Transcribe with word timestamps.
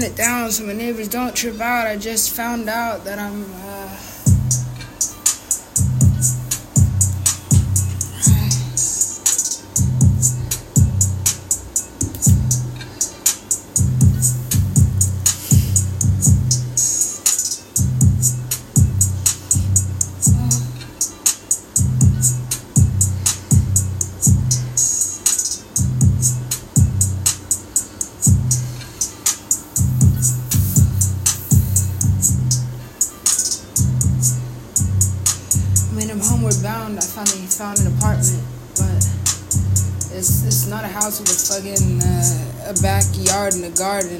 turn 0.00 0.10
it 0.10 0.16
down 0.16 0.50
so 0.50 0.64
my 0.64 0.72
neighbors 0.72 1.08
don't 1.08 1.36
trip 1.36 1.60
out. 1.60 1.86
I 1.86 1.96
just 1.96 2.34
found 2.34 2.68
out 2.68 3.04
that 3.04 3.18
I'm. 3.18 3.44
Uh, 3.54 3.79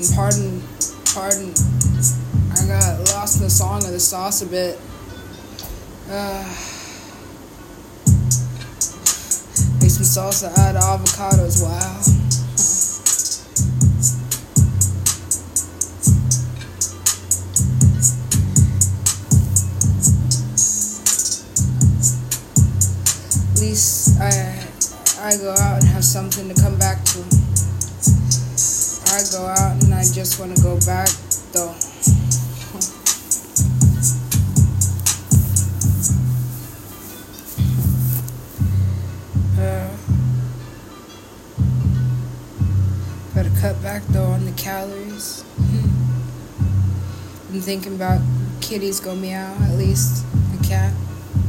and. 0.01 0.15
Pardon, 0.15 0.63
pardon. 1.15 1.53
I 2.53 2.67
got 2.67 2.99
lost 3.15 3.39
in 3.39 3.45
the 3.45 3.51
song 3.51 3.85
of 3.85 3.91
the 3.91 4.01
sauce 4.01 4.43
a 4.43 4.47
bit. 4.47 4.79
Uh, 6.09 6.45
make 9.81 9.91
some 9.91 10.05
salsa 10.05 10.49
out 10.59 10.77
of 10.77 10.83
avocados. 10.83 11.63
Wow. 11.63 12.01
At 23.53 23.61
least 23.61 24.21
I 24.21 24.67
I 25.23 25.37
go 25.37 25.53
out 25.53 25.81
and 25.83 25.89
have 25.91 26.05
something 26.05 26.49
to 26.53 26.61
come 26.61 26.79
back 26.79 27.05
to. 27.05 27.40
I 29.13 29.23
go 29.33 29.45
out 29.45 29.83
and 29.83 29.93
I 29.93 30.03
just 30.03 30.39
want 30.39 30.57
to 30.57 30.63
go 30.63 30.79
back 30.87 31.09
though. 31.53 31.75
Uh, 39.61 39.95
gotta 43.35 43.51
cut 43.61 43.83
back 43.83 44.03
though 44.09 44.25
on 44.25 44.47
the 44.47 44.53
calories. 44.53 45.45
I'm 47.53 47.61
thinking 47.61 47.95
about 47.95 48.23
kitties 48.63 49.01
go 49.01 49.15
meow 49.15 49.55
at 49.61 49.75
least 49.77 50.25
a 50.59 50.65
cat 50.65 50.95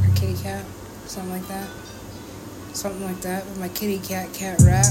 or 0.04 0.14
kitty 0.14 0.36
cat, 0.42 0.62
something 1.06 1.30
like 1.30 1.48
that 1.48 1.70
something 2.74 3.04
like 3.04 3.20
that 3.20 3.44
with 3.44 3.58
my 3.58 3.68
kitty 3.68 3.98
cat 3.98 4.32
cat 4.32 4.60
rap. 4.62 4.86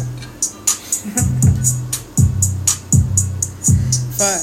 but 4.21 4.37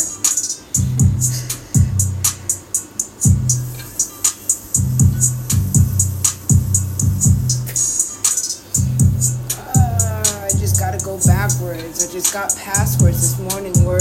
uh, 9.55 10.43
I 10.43 10.51
just 10.59 10.81
gotta 10.81 10.99
go 11.05 11.21
backwards. 11.25 12.03
I 12.05 12.13
just 12.13 12.35
got 12.35 12.57
passwords 12.57 13.21
this 13.21 13.39
morning. 13.39 13.73
Words. 13.85 13.98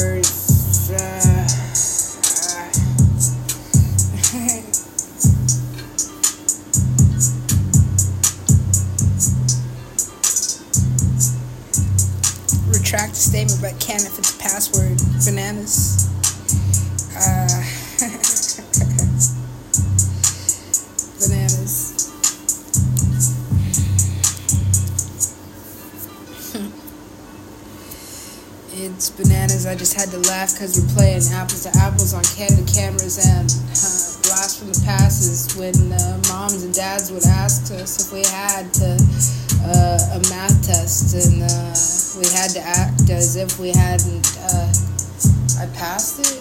To 30.22 30.30
laugh 30.30 30.54
because 30.54 30.78
we're 30.80 30.94
playing 30.96 31.22
apples 31.34 31.64
to 31.64 31.72
apples 31.78 32.14
on 32.14 32.24
candid 32.36 32.68
cameras 32.68 33.18
and 33.22 33.52
uh, 33.70 34.18
blast 34.26 34.60
from 34.60 34.68
the 34.72 34.82
past 34.86 35.22
is 35.22 35.56
when 35.58 35.92
uh, 35.92 36.18
moms 36.30 36.64
and 36.64 36.74
dads 36.74 37.12
would 37.12 37.26
ask 37.26 37.72
us 37.74 38.00
if 38.02 38.12
we 38.14 38.24
had 38.26 38.74
to 38.74 38.98
uh, 39.68 40.18
a 40.18 40.20
math 40.30 40.66
test 40.66 41.14
and 41.14 41.44
uh, 41.44 41.74
we 42.18 42.26
had 42.34 42.50
to 42.50 42.60
act 42.62 43.10
as 43.10 43.36
if 43.36 43.60
we 43.60 43.70
hadn't. 43.70 44.26
Uh, 44.42 44.72
I 45.62 45.68
passed 45.78 46.20
it. 46.20 46.28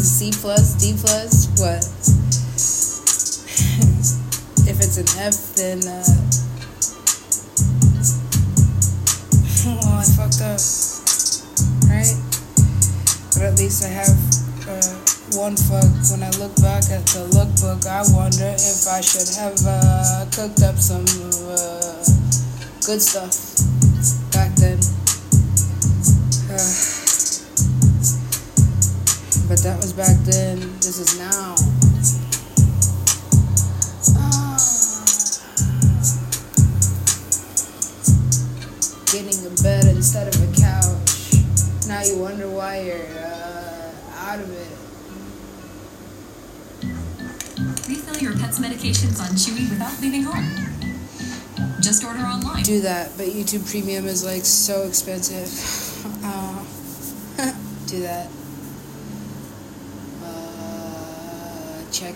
C 0.00 0.30
plus, 0.32 0.74
D 0.74 0.94
plus, 0.98 1.48
what? 1.60 1.84
if 4.68 4.80
it's 4.80 4.96
an 4.98 5.08
F, 5.20 5.54
then 5.56 5.86
uh, 5.88 6.04
well, 9.66 9.94
I 10.00 10.04
fucked 10.04 10.40
up? 10.42 10.60
But 13.40 13.54
at 13.54 13.58
least 13.58 13.82
I 13.82 13.88
have 13.88 14.20
uh, 14.68 15.00
one 15.32 15.56
fuck. 15.56 15.88
When 16.12 16.22
I 16.22 16.28
look 16.36 16.54
back 16.60 16.84
at 16.92 17.08
the 17.08 17.24
lookbook, 17.32 17.88
I 17.88 18.04
wonder 18.12 18.52
if 18.52 18.84
I 18.86 19.00
should 19.00 19.32
have 19.40 19.56
uh, 19.64 20.28
cooked 20.28 20.60
up 20.60 20.76
some 20.76 21.08
uh, 21.48 22.04
good 22.84 23.00
stuff 23.00 23.32
back 24.36 24.52
then. 24.60 24.76
Uh, 26.52 26.60
but 29.48 29.56
that 29.64 29.80
was 29.80 29.96
back 29.96 30.20
then. 30.28 30.60
This 30.84 31.00
is 31.00 31.16
now. 31.18 31.56
Ah. 34.20 34.60
Getting 39.08 39.40
a 39.46 39.50
bed 39.62 39.86
instead 39.96 40.28
of 40.28 40.36
a 40.36 40.52
couch. 40.60 41.32
Now 41.88 42.02
you 42.04 42.18
wonder 42.18 42.46
why 42.46 42.82
you're 42.82 43.29
Refill 48.10 48.28
your 48.28 48.38
pet's 48.38 48.58
medications 48.58 49.20
on 49.20 49.30
Chewy 49.36 49.68
without 49.70 50.00
leaving 50.00 50.22
home. 50.24 50.44
Just 51.80 52.04
order 52.04 52.20
online. 52.20 52.62
Do 52.62 52.80
that, 52.80 53.16
but 53.16 53.26
YouTube 53.26 53.70
Premium 53.70 54.06
is 54.06 54.24
like 54.24 54.44
so 54.44 54.82
expensive. 54.82 55.48
Uh, 56.24 56.64
do 57.86 58.00
that. 58.02 58.28
Uh, 60.24 61.82
check. 61.92 62.14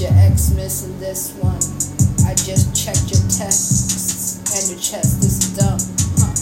Your 0.00 0.10
ex 0.14 0.50
missing 0.54 0.96
this 1.00 1.32
one. 1.42 1.58
I 2.28 2.34
just 2.34 2.70
checked 2.70 3.10
your 3.10 3.22
texts 3.26 4.38
and 4.54 4.70
your 4.70 4.78
chest 4.78 5.18
This 5.20 5.42
is 5.42 5.56
dumb. 5.58 5.80
Huh. 6.22 6.34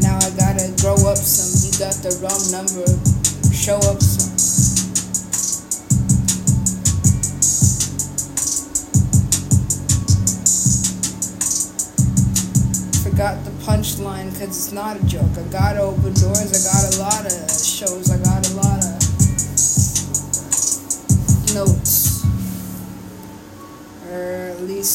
Now 0.00 0.18
I 0.18 0.30
gotta 0.38 0.70
grow 0.80 0.94
up 1.10 1.18
some. 1.18 1.50
You 1.66 1.72
got 1.82 1.98
the 1.98 2.14
wrong 2.22 2.38
number. 2.54 2.86
Show 3.50 3.78
up 3.90 3.98
some. 3.98 4.30
Forgot 13.02 13.44
the 13.44 13.50
punchline 13.66 14.30
because 14.30 14.48
it's 14.48 14.72
not 14.72 14.96
a 14.96 15.04
joke. 15.06 15.36
I 15.36 15.42
gotta 15.50 15.80
open 15.80 16.14
doors. 16.14 16.54
I 16.54 16.60
got 16.62 16.94
a 16.94 16.98
lot 17.02 17.26
of 17.26 17.50
shows. 17.80 18.10
I 18.12 18.18
got 18.22 18.39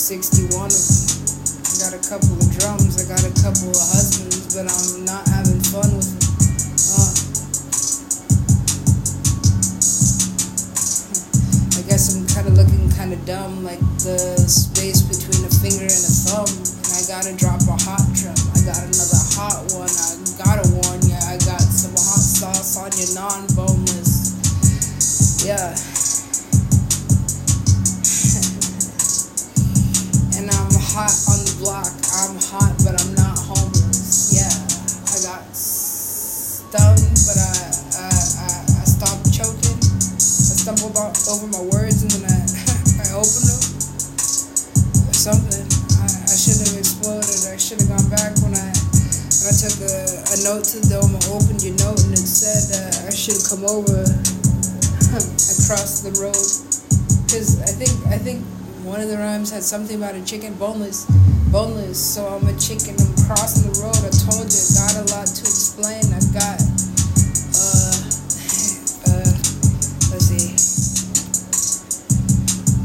61 0.06 0.70
of 0.70 0.70
them. 0.70 1.18
I 1.66 1.74
got 1.82 1.98
a 1.98 2.02
couple 2.06 2.38
of 2.38 2.46
drums, 2.62 2.94
I 3.02 3.10
got 3.10 3.26
a 3.26 3.34
couple 3.42 3.74
of 3.74 3.86
husbands, 3.90 4.54
but 4.54 4.70
I'm 4.70 5.02
not 5.02 5.26
having 5.34 5.58
fun 5.74 5.98
with 5.98 6.14
them. 6.14 6.30
Uh. 6.94 7.10
I 11.74 11.82
guess 11.90 12.14
I'm 12.14 12.22
kind 12.30 12.46
of 12.46 12.54
looking 12.54 12.86
kind 12.94 13.14
of 13.18 13.26
dumb, 13.26 13.64
like 13.66 13.82
the 14.06 14.38
space 14.46 14.95
one 58.86 59.02
of 59.02 59.10
the 59.10 59.18
rhymes 59.18 59.50
had 59.50 59.64
something 59.64 59.98
about 59.98 60.14
a 60.14 60.24
chicken 60.24 60.54
boneless, 60.54 61.06
boneless. 61.52 61.98
So 61.98 62.28
I'm 62.28 62.46
a 62.46 62.54
chicken. 62.60 62.94
I'm 63.02 63.16
crossing 63.26 63.74
the 63.74 63.80
road. 63.82 63.98
I 63.98 64.14
told 64.14 64.46
you, 64.46 64.62
got 64.78 64.94
a 64.94 65.06
lot 65.10 65.26
to 65.26 65.42
explain. 65.42 66.06
I 66.14 66.22
got 66.30 66.62
uh, 67.50 67.98
uh, 69.10 69.34
let's 70.14 70.30
see. 70.30 70.54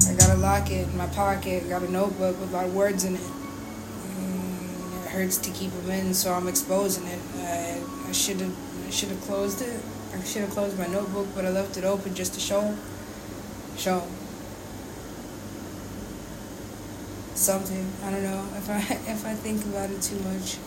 I 0.08 0.16
got 0.16 0.30
a 0.32 0.40
locket 0.40 0.88
in 0.88 0.96
my 0.96 1.06
pocket. 1.08 1.68
Got 1.68 1.82
a 1.82 1.92
notebook 1.92 2.40
with 2.40 2.48
a 2.48 2.56
lot 2.56 2.64
of 2.64 2.74
words 2.74 3.04
in 3.04 3.16
it. 3.16 3.20
Mm, 3.20 5.04
it 5.04 5.10
hurts 5.10 5.36
to 5.36 5.50
keep 5.50 5.70
them 5.70 5.90
in, 5.90 6.14
so 6.14 6.32
I'm 6.32 6.48
exposing 6.48 7.06
it. 7.08 7.20
I, 7.44 7.82
I 8.08 8.12
should 8.12 8.40
have 8.40 8.56
I 8.86 8.90
should 8.90 9.10
have 9.10 9.20
closed 9.20 9.60
it. 9.60 9.78
I 10.16 10.24
should 10.24 10.42
have 10.42 10.50
closed 10.50 10.78
my 10.78 10.86
notebook, 10.86 11.28
but 11.34 11.44
I 11.44 11.50
left 11.50 11.76
it 11.76 11.84
open 11.84 12.14
just 12.14 12.32
to 12.34 12.40
show. 12.40 12.74
show 13.76 14.02
something. 17.40 17.86
I 18.04 18.10
don't 18.10 18.22
know 18.22 18.44
if 18.54 18.68
I 18.68 18.78
if 19.10 19.24
I 19.24 19.34
think 19.34 19.64
about 19.64 19.90
it 19.90 20.02
too 20.02 20.18
much. 20.20 20.58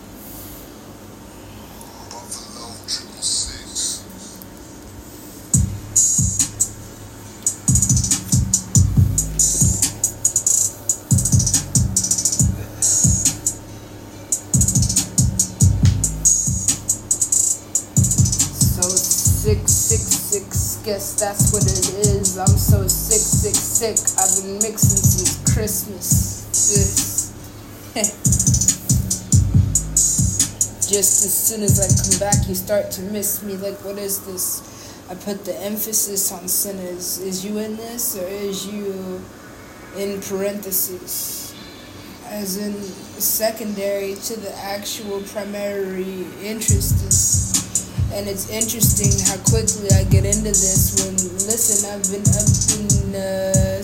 Guess 20.84 21.18
that's 21.18 21.50
what 21.50 21.62
it 21.62 21.96
is. 22.06 22.36
I'm 22.36 22.46
so 22.46 22.86
sick, 22.86 23.16
sick, 23.18 23.54
sick. 23.54 23.96
I've 24.20 24.44
been 24.44 24.58
mixing 24.58 25.00
since 25.00 25.54
Christmas. 25.54 26.23
Just 30.88 31.24
as 31.26 31.34
soon 31.34 31.62
as 31.62 31.78
I 31.78 31.84
come 31.92 32.18
back, 32.18 32.48
you 32.48 32.54
start 32.54 32.90
to 32.92 33.02
miss 33.02 33.42
me. 33.42 33.56
Like, 33.58 33.84
what 33.84 33.98
is 33.98 34.24
this? 34.24 34.62
I 35.10 35.14
put 35.14 35.44
the 35.44 35.54
emphasis 35.60 36.32
on 36.32 36.48
sinners. 36.48 37.18
Is 37.18 37.44
you 37.44 37.58
in 37.58 37.76
this, 37.76 38.16
or 38.16 38.26
is 38.26 38.66
you 38.66 39.20
in 39.98 40.22
parentheses? 40.22 41.54
As 42.28 42.56
in 42.56 42.72
secondary 43.20 44.14
to 44.14 44.40
the 44.40 44.56
actual 44.56 45.20
primary 45.24 46.24
interest 46.42 47.74
and 48.14 48.28
it's 48.28 48.48
interesting 48.48 49.10
how 49.26 49.36
quickly 49.50 49.90
I 49.90 50.04
get 50.04 50.24
into 50.24 50.54
this 50.54 51.02
when 51.02 51.18
listen 51.50 51.82
I've 51.90 52.06
been 52.06 52.22
up 52.30 52.46
in 52.78 53.10
uh, 53.10 53.82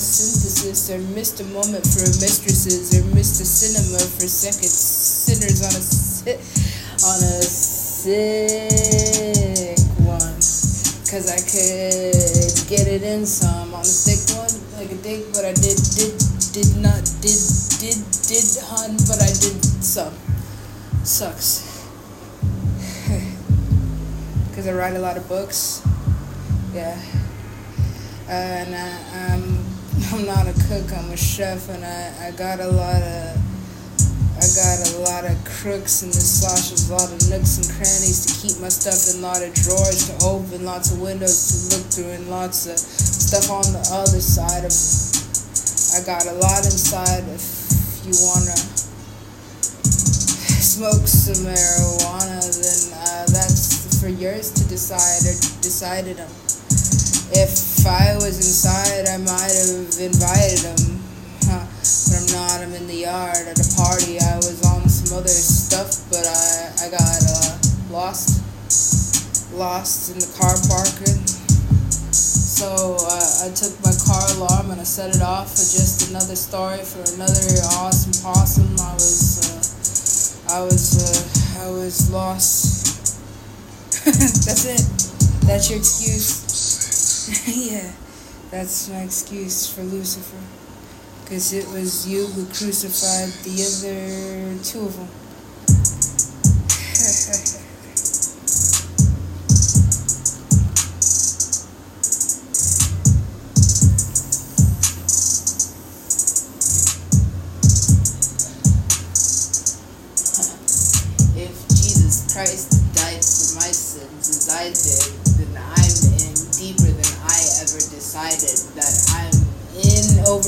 synthesis 0.60 0.90
or 0.90 0.98
missed 1.14 1.40
a 1.40 1.44
moment 1.44 1.84
for 1.84 2.04
mistresses 2.20 2.92
or 2.98 3.04
missed 3.14 3.40
a 3.40 3.44
cinema 3.44 3.98
for 3.98 4.26
second 4.28 4.68
sinners 4.68 5.62
on 5.64 5.72
a 5.72 5.80
si- 5.80 6.36
on 7.06 7.22
a 7.22 7.40
sick 7.42 8.68
one 10.04 10.36
cause 11.08 11.28
I 11.32 11.40
could 11.40 12.68
get 12.68 12.86
it 12.86 13.02
in 13.02 13.24
some 13.24 13.72
on 13.72 13.80
a 13.80 13.84
thick 13.84 14.20
one 14.36 14.52
like 14.76 14.92
a 14.92 14.96
dick 15.02 15.32
but 15.32 15.44
I 15.44 15.52
did 15.54 15.80
did 15.96 16.20
did 16.52 16.76
not 16.76 17.00
did 17.24 17.40
did 17.80 17.96
did 18.28 18.44
hun 18.68 18.96
but 19.08 19.22
I 19.22 19.32
did 19.40 19.64
some 19.82 20.12
sucks 21.04 21.88
because 24.48 24.66
I 24.68 24.72
write 24.72 24.94
a 24.94 25.00
lot 25.00 25.16
of 25.16 25.26
books. 25.28 25.82
Yeah. 26.74 27.00
Uh, 28.28 28.32
and 28.32 28.74
I, 28.76 29.34
I'm 29.34 29.59
I'm 30.12 30.26
not 30.26 30.50
a 30.50 30.54
cook. 30.66 30.90
I'm 30.90 31.12
a 31.12 31.16
chef, 31.16 31.70
and 31.70 31.84
I, 31.84 32.26
I 32.26 32.30
got 32.32 32.58
a 32.58 32.66
lot 32.66 32.98
of 32.98 33.38
I 34.34 34.46
got 34.58 34.78
a 34.90 34.98
lot 35.06 35.22
of 35.22 35.38
crooks 35.46 36.02
in 36.02 36.10
the 36.10 36.18
sloshes, 36.18 36.90
a 36.90 36.98
lot 36.98 37.06
of 37.06 37.30
nooks 37.30 37.62
and 37.62 37.70
crannies 37.78 38.26
to 38.26 38.32
keep 38.42 38.58
my 38.58 38.74
stuff 38.74 39.06
in, 39.06 39.22
a 39.22 39.28
lot 39.28 39.38
of 39.38 39.54
drawers 39.54 40.10
to 40.10 40.26
open, 40.26 40.66
lots 40.66 40.90
of 40.90 40.98
windows 40.98 41.38
to 41.46 41.76
look 41.76 41.86
through, 41.94 42.10
and 42.10 42.26
lots 42.26 42.66
of 42.66 42.74
stuff 42.74 43.54
on 43.54 43.62
the 43.70 43.86
other 43.94 44.18
side 44.18 44.66
of. 44.66 44.74
I 45.94 46.02
got 46.02 46.26
a 46.26 46.34
lot 46.42 46.66
inside. 46.66 47.22
If 47.30 48.02
you 48.02 48.18
wanna 48.34 48.58
smoke 50.58 51.06
some 51.06 51.46
marijuana, 51.46 52.42
then 52.42 52.80
uh, 52.98 53.30
that's 53.30 53.94
for 54.02 54.08
yours 54.08 54.50
to 54.58 54.66
decide 54.66 55.22
or 55.22 55.38
decided 55.62 56.16
them. 56.18 56.30
If 57.32 57.86
I 57.86 58.14
was 58.16 58.42
inside, 58.42 59.06
I 59.06 59.16
might 59.18 59.54
have 59.54 59.94
invited 60.02 60.66
him. 60.66 60.98
But 61.46 62.18
I'm 62.18 62.26
not. 62.34 62.58
I'm 62.58 62.74
in 62.74 62.86
the 62.88 63.06
yard 63.06 63.46
at 63.46 63.54
a 63.54 63.68
party. 63.78 64.18
I 64.18 64.36
was 64.36 64.58
on 64.66 64.88
some 64.88 65.16
other 65.18 65.28
stuff, 65.28 66.10
but 66.10 66.26
I, 66.26 66.86
I 66.86 66.90
got 66.90 67.22
uh, 67.22 67.58
lost. 67.94 68.42
Lost 69.54 70.10
in 70.10 70.18
the 70.18 70.26
car 70.38 70.54
parking. 70.66 71.22
So 72.10 72.98
uh, 72.98 73.46
I 73.46 73.54
took 73.54 73.78
my 73.82 73.94
car 74.04 74.26
alarm 74.36 74.70
and 74.72 74.80
I 74.80 74.84
set 74.84 75.14
it 75.14 75.22
off 75.22 75.50
for 75.50 75.62
just 75.62 76.10
another 76.10 76.34
story 76.34 76.78
for 76.82 77.00
another 77.14 77.46
awesome 77.78 78.12
possum. 78.26 78.74
I 78.74 78.94
was, 78.94 79.38
uh, 79.46 80.58
I 80.58 80.62
was, 80.62 80.98
uh, 80.98 81.64
I 81.64 81.70
was 81.70 82.10
lost. 82.10 83.14
That's 84.04 84.66
it. 84.66 85.46
That's 85.46 85.70
your 85.70 85.78
excuse. 85.78 86.39
yeah, 87.46 87.92
that's 88.50 88.88
my 88.88 89.02
excuse 89.02 89.72
for 89.72 89.82
Lucifer. 89.82 90.36
Because 91.22 91.52
it 91.52 91.68
was 91.68 92.08
you 92.08 92.26
who 92.26 92.44
crucified 92.46 93.30
the 93.44 93.54
other 93.62 94.64
two 94.64 94.80
of 94.80 94.96
them. 94.96 95.08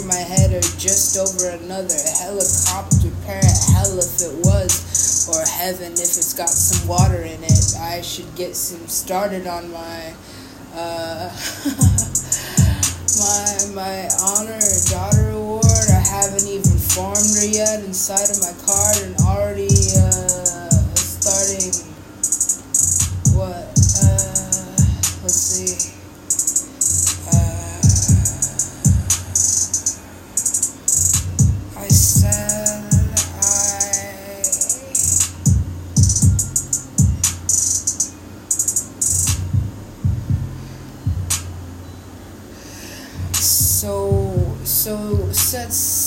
Over 0.03 0.09
my 0.09 0.15
head 0.15 0.53
or 0.53 0.61
just 0.79 1.17
over 1.17 1.51
another 1.63 1.95
helicopter 2.19 3.11
parent 3.25 3.59
hell 3.75 3.99
if 3.99 4.21
it 4.23 4.35
was 4.45 5.29
or 5.29 5.45
heaven 5.47 5.93
if 5.93 6.17
it's 6.17 6.35
got 6.35 6.49
some 6.49 6.89
water 6.89 7.23
in 7.23 7.43
it. 7.43 7.77
I 7.79 8.01
should 8.03 8.35
get 8.35 8.57
some 8.57 8.87
started 8.89 9.47
on 9.47 9.71
my 9.71 10.15
uh 10.75 11.31
my 13.21 13.47
my 13.75 14.09
honor 14.23 14.61
daughter 14.91 15.31
award. 15.31 15.87
I 15.91 16.01
haven't 16.01 16.49
even 16.49 16.79
formed 16.79 17.37
her 17.39 17.47
yet 17.47 17.85
inside 17.85 18.31
of 18.31 18.41
my 18.41 18.53
card 18.65 18.97
and 19.03 19.17
already 19.27 19.69
uh 19.69 20.71
starting 20.97 21.73
what 23.37 23.71
uh 24.03 24.77
let's 25.23 25.35
see 25.35 25.92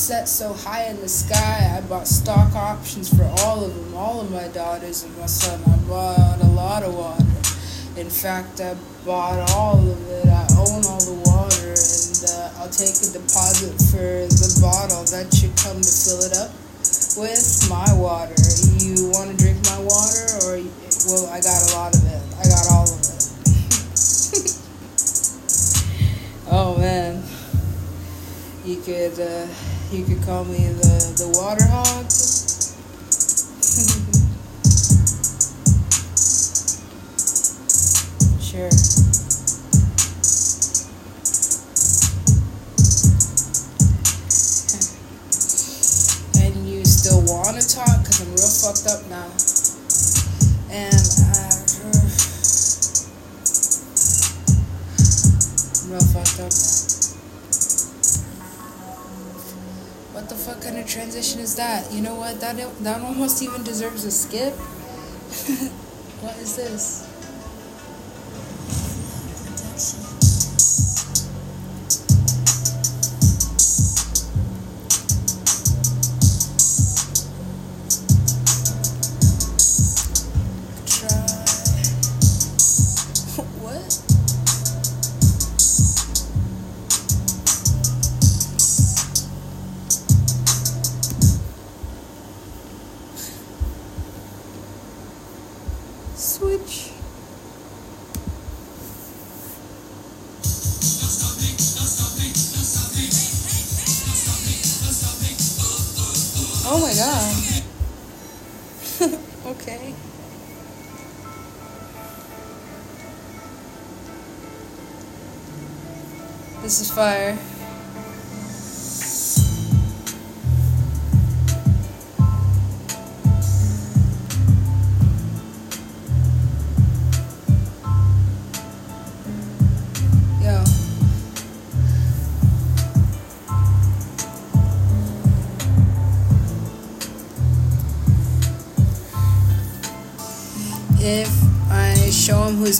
set 0.06 0.30
so 0.30 0.54
high 0.54 0.84
in 0.84 1.02
the 1.02 1.10
sky. 1.10 1.76
I 1.76 1.82
bought 1.90 2.08
stock 2.08 2.54
options 2.54 3.10
for 3.10 3.24
all 3.42 3.66
of 3.66 3.74
them, 3.74 3.96
all 3.96 4.22
of 4.22 4.30
my 4.30 4.48
daughters 4.50 5.02
and 5.02 5.18
my 5.18 5.26
son. 5.26 5.60
I 5.66 5.78
bought 5.90 6.40
a 6.42 6.52
lot 6.54 6.84
of 6.84 6.94
water. 6.94 7.26
In 8.00 8.12
fact, 8.12 8.62
I 8.62 8.76
bought 9.04 9.50
all 9.50 9.80
of 9.80 10.10
it. 10.12 10.28
I 10.28 10.46
own 10.62 10.86
all 10.86 11.02
the 11.02 11.18
water, 11.26 11.74
and 11.74 12.22
uh, 12.22 12.62
I'll 12.62 12.70
take 12.70 12.94
a 13.02 13.10
deposit 13.18 13.74
for 13.90 14.30
the 14.30 14.60
bottle 14.62 15.10
that 15.10 15.34
should 15.34 15.58
come 15.58 15.82
to 15.82 15.90
fill 15.90 16.22
it 16.22 16.38
up 16.38 16.54
with 17.18 17.66
my 17.66 17.90
water. 17.98 18.38
You 18.78 19.10
want 19.10 19.34
to 19.34 19.38
drink 19.42 19.58
my 19.66 19.82
water, 19.82 20.38
or 20.46 20.62
well, 21.10 21.34
I 21.34 21.42
got 21.42 21.58
a 21.66 21.74
lot 21.74 21.98
of 21.98 22.06
it. 22.06 22.22
I 22.38 22.46
got 22.46 22.70
all 22.70 22.86
of 22.86 23.02
it. 23.02 23.26
oh 26.54 26.78
man, 26.78 27.26
you 28.62 28.78
could 28.86 29.18
uh, 29.18 29.50
you 29.92 30.04
could 30.04 30.24
call 30.24 30.44
me 30.46 30.58
the 30.58 31.14
the 31.18 31.28
water 31.38 31.64
hog. 31.68 32.06
sure. 38.42 38.66
and 46.44 46.68
you 46.68 46.84
still 46.84 47.22
want 47.22 47.62
to 47.62 47.68
talk 47.68 48.00
because 48.00 48.22
I'm 48.22 48.34
real 48.34 48.50
fucked 48.50 48.88
up 48.88 49.06
now. 49.10 49.30
And 50.72 50.96
I'm 55.84 55.92
real 55.92 56.02
fucked 56.12 56.40
up 56.40 56.52
now. 56.52 56.85
Transition 60.96 61.42
is 61.42 61.56
that? 61.58 61.92
You 61.92 62.02
know 62.02 62.16
what? 62.16 62.40
That 62.40 62.56
that 62.84 63.02
almost 63.02 63.44
even 63.44 63.64
deserves 63.64 64.06
a 64.06 64.12
skip. 64.12 64.54
what 66.24 66.38
is 66.38 66.56
this? 66.56 67.05
This 116.66 116.82
is 116.82 116.90
fire. 116.90 117.38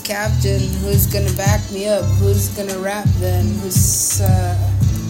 Captain, 0.06 0.60
who's 0.86 1.04
gonna 1.06 1.32
back 1.32 1.60
me 1.72 1.88
up, 1.88 2.04
who's 2.22 2.48
gonna 2.50 2.78
rap 2.78 3.08
then, 3.18 3.44
who's 3.58 4.20
uh, 4.20 4.54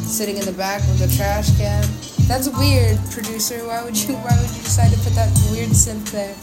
sitting 0.08 0.38
in 0.38 0.44
the 0.46 0.52
back 0.52 0.80
with 0.88 1.04
a 1.04 1.16
trash 1.16 1.54
can. 1.58 1.84
That's 2.26 2.48
weird, 2.48 2.98
producer. 3.10 3.58
Why 3.66 3.84
would 3.84 3.94
you? 3.94 4.14
Why 4.16 4.32
would 4.40 4.48
you 4.56 4.62
decide 4.64 4.90
to 4.92 4.98
put 5.04 5.12
that 5.12 5.28
weird 5.52 5.68
synth 5.68 6.10
there? 6.12 6.34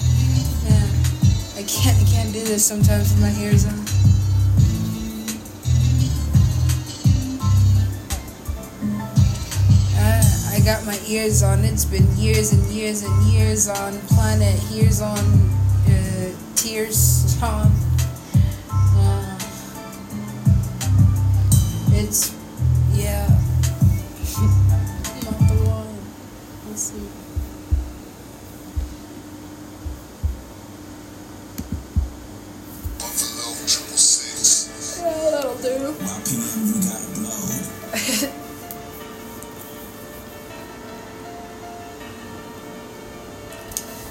Yeah, 0.70 0.86
I 1.58 1.66
can't. 1.66 1.98
I 1.98 2.06
can't 2.06 2.32
do 2.32 2.44
this 2.44 2.64
sometimes 2.64 3.12
with 3.12 3.22
my 3.22 3.34
ears 3.42 3.66
on. 3.66 3.74
I, 9.98 10.58
I 10.58 10.60
got 10.64 10.86
my 10.86 11.00
ears 11.08 11.42
on. 11.42 11.66
It's 11.66 11.86
been 11.86 12.06
years 12.16 12.54
and 12.54 12.64
years 12.70 13.02
and 13.02 13.24
years 13.24 13.68
on 13.68 13.98
planet. 14.14 14.62
Years 14.70 15.02
on 15.02 15.18
uh, 15.18 16.30
tears 16.56 17.42
on. 17.42 17.83
See. 26.94 27.24
Yeah, 35.02 35.32
that'll 35.32 35.56
do. 35.58 35.96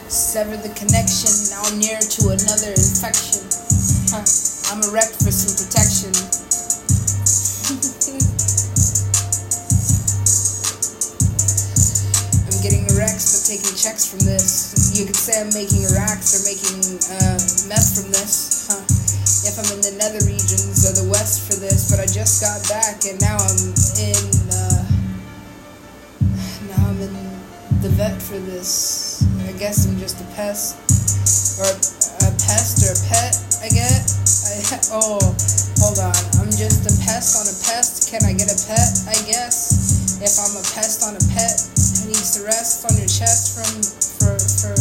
Sever 0.09 0.57
the 0.57 0.69
connection, 0.75 1.31
now 1.51 1.63
near 1.79 1.99
to 2.01 2.29
another 2.29 2.73
infection. 2.73 3.49
Huh. 4.11 4.25
I'm 4.73 4.83
erect 4.91 5.23
for 5.23 5.31
some 5.31 5.57
protection. 5.57 6.52
Taking 13.53 13.77
checks 13.77 14.09
from 14.09 14.25
this. 14.25 14.97
You 14.97 15.05
could 15.05 15.19
say 15.19 15.37
I'm 15.37 15.53
making 15.53 15.85
racks 15.93 16.33
or 16.33 16.41
making 16.49 16.73
uh, 17.13 17.37
meth 17.69 18.01
from 18.01 18.09
this. 18.09 18.65
Huh. 18.65 18.81
If 19.45 19.61
I'm 19.61 19.69
in 19.77 19.85
the 19.85 19.93
nether 20.01 20.25
regions 20.25 20.89
or 20.89 20.97
the 20.97 21.05
west 21.13 21.45
for 21.45 21.61
this, 21.61 21.93
but 21.93 22.01
I 22.01 22.09
just 22.09 22.41
got 22.41 22.65
back 22.73 23.05
and 23.05 23.21
now 23.21 23.37
I'm 23.37 23.61
in. 24.01 24.25
Uh, 24.49 24.83
now 26.65 26.81
I'm 26.81 26.97
in 27.05 27.13
the 27.85 27.93
vet 27.93 28.17
for 28.25 28.41
this. 28.41 29.21
I 29.45 29.53
guess 29.61 29.85
I'm 29.85 30.01
just 30.01 30.25
a 30.25 30.29
pest. 30.33 30.81
Or 31.61 31.69
a 31.69 32.33
pest 32.49 32.81
or 32.89 32.97
a 32.97 33.01
pet, 33.05 33.37
I 33.61 33.69
get. 33.69 34.01
I, 34.49 34.81
oh, 34.97 35.21
hold 35.77 36.01
on. 36.01 36.17
I'm 36.41 36.49
just 36.49 36.89
a 36.89 36.95
pest 37.05 37.37
on 37.37 37.45
a 37.45 37.57
pest. 37.69 38.09
Can 38.09 38.25
I 38.25 38.33
get 38.33 38.49
a 38.49 38.57
pet? 38.65 39.13
I 39.13 39.19
guess. 39.29 40.17
If 40.25 40.41
I'm 40.41 40.57
a 40.57 40.65
pest 40.73 41.05
on 41.05 41.21
a 41.21 41.25
pet, 41.37 41.72
needs 42.13 42.37
to 42.37 42.45
rest 42.45 42.85
on 42.85 42.93
your 43.01 43.09
chest 43.09 43.57
from 43.57 43.73
for 44.21 44.37
for 44.37 44.77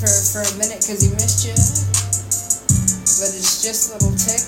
for 0.00 0.08
for 0.08 0.40
a 0.40 0.52
minute 0.56 0.80
because 0.80 1.04
he 1.04 1.12
missed 1.20 1.44
you. 1.44 1.52
But 1.52 3.28
it's 3.36 3.60
just 3.60 3.92
a 3.92 4.00
little 4.00 4.16
tick. 4.16 4.40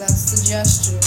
That's 0.00 0.24
the 0.32 0.40
gesture. 0.48 1.04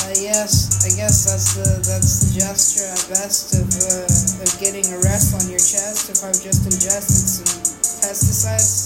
Uh, 0.00 0.16
yes, 0.24 0.80
I 0.88 0.96
guess 0.96 1.28
that's 1.28 1.52
the 1.52 1.68
that's 1.84 2.24
the 2.24 2.40
gesture 2.40 2.88
at 2.88 3.04
best 3.12 3.52
of 3.60 3.68
uh, 3.68 4.40
of 4.40 4.50
getting 4.56 4.88
a 4.88 4.98
rest 5.04 5.36
on 5.36 5.44
your 5.52 5.60
chest. 5.60 6.08
If 6.08 6.24
I've 6.24 6.40
just 6.40 6.64
ingested 6.64 7.28
some 7.28 7.60
pesticides. 8.00 8.83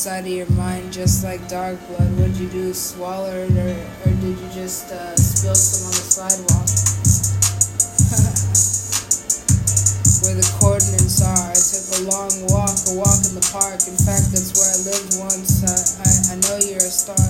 Inside 0.00 0.24
of 0.24 0.32
your 0.32 0.48
mind, 0.56 0.88
just 0.90 1.20
like 1.20 1.36
dog 1.44 1.76
blood. 1.84 2.08
What'd 2.16 2.32
you 2.40 2.48
do? 2.48 2.72
Swallow 2.72 3.36
it, 3.36 3.52
or, 3.52 3.76
or 4.08 4.12
did 4.24 4.32
you 4.32 4.48
just 4.48 4.88
uh, 4.88 5.12
spill 5.12 5.52
some 5.52 5.84
on 5.84 5.92
the 5.92 6.00
sidewalk? 6.00 6.56
Where 10.24 10.40
the 10.40 10.48
coordinates 10.56 11.20
are. 11.20 11.52
I 11.52 11.54
took 11.60 11.84
a 12.00 12.08
long 12.08 12.32
walk, 12.48 12.72
a 12.88 12.96
walk 12.96 13.28
in 13.28 13.36
the 13.36 13.44
park. 13.52 13.84
In 13.84 14.00
fact, 14.00 14.32
that's 14.32 14.56
where 14.56 14.72
I 14.72 14.88
lived 14.88 15.20
once. 15.20 15.68
I, 15.68 15.68
I, 15.68 16.08
I 16.32 16.40
know 16.48 16.56
you're 16.64 16.80
a 16.80 16.88
star. 16.88 17.20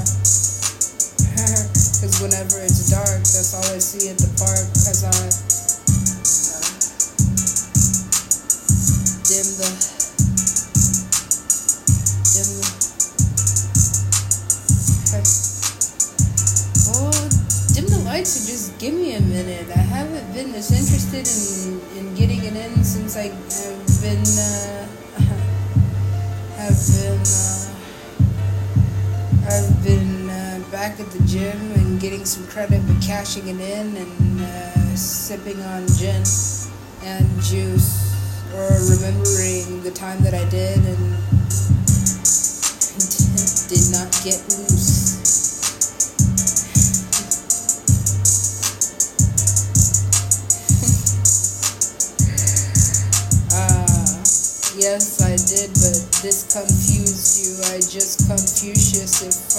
Because 1.99 2.23
whenever 2.23 2.63
it's 2.63 2.87
dark, 2.89 3.19
that's 3.19 3.51
all 3.51 3.67
I 3.67 3.83
see 3.83 4.15
at 4.15 4.17
the 4.17 4.31
park. 4.39 4.63
Because 4.79 5.03
I 5.03 5.11
uh, 5.11 5.27
dim 9.27 9.59
the. 9.59 9.80
Give 18.81 18.95
me 18.95 19.15
a 19.15 19.21
minute. 19.21 19.69
I 19.77 19.79
haven't 19.79 20.33
been 20.33 20.51
this 20.53 20.73
interested 20.73 21.29
in, 21.29 21.79
in 21.99 22.15
getting 22.15 22.43
it 22.43 22.57
in 22.57 22.83
since 22.83 23.15
I, 23.15 23.29
have 23.29 24.01
been 24.01 24.25
uh, 24.41 24.89
have 26.57 26.81
been 26.97 27.21
uh, 27.21 27.69
I've 29.53 29.85
been 29.85 30.31
uh, 30.31 30.65
back 30.73 30.99
at 30.99 31.11
the 31.11 31.23
gym 31.27 31.61
and 31.77 32.01
getting 32.01 32.25
some 32.25 32.47
credit 32.47 32.81
but 32.87 33.03
cashing 33.03 33.49
it 33.49 33.61
in 33.61 33.99
and 33.99 34.41
uh, 34.41 34.97
sipping 34.97 35.61
on 35.61 35.87
gin 35.99 36.25
and 37.05 37.29
juice 37.43 38.15
or 38.55 38.81
remembering 38.97 39.83
the 39.83 39.91
time 39.91 40.23
that 40.23 40.33
I 40.33 40.49
did 40.49 40.79
and 40.79 40.87
did 43.69 43.91
not 43.93 44.11
get 44.25 44.41
loose. 44.49 44.80
Yes, 54.91 55.23
I 55.23 55.39
did, 55.47 55.71
but 55.79 56.03
this 56.19 56.51
confused 56.51 57.47
you. 57.47 57.63
I 57.71 57.79
just 57.79 58.27
Confucius 58.27 59.23
if 59.23 59.55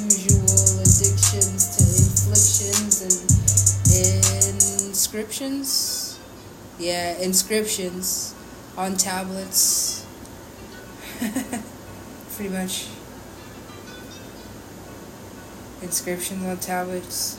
unusual 0.00 0.80
addictions 0.80 1.76
to 1.76 1.84
inflictions 1.84 3.04
and 3.92 4.88
inscriptions. 4.88 6.18
Yeah, 6.78 7.18
inscriptions 7.18 8.34
on 8.78 8.96
tablets. 8.96 10.06
Pretty 12.36 12.54
much. 12.54 12.88
Inscriptions 15.82 16.46
on 16.46 16.56
tablets 16.56 17.38